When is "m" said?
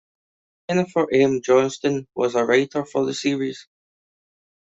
1.13-1.41